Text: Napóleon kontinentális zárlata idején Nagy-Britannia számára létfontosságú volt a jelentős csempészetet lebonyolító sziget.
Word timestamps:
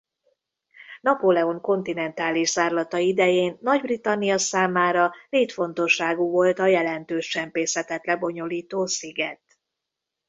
Napóleon 1.01 1.61
kontinentális 1.61 2.49
zárlata 2.49 2.97
idején 2.97 3.57
Nagy-Britannia 3.61 4.37
számára 4.37 5.11
létfontosságú 5.29 6.29
volt 6.29 6.59
a 6.59 6.65
jelentős 6.65 7.27
csempészetet 7.27 8.05
lebonyolító 8.05 8.85
sziget. 8.85 9.41